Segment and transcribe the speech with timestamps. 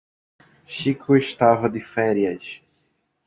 [0.65, 2.63] Chico estava de férias.